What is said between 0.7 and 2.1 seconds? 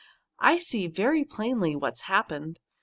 very plainly what's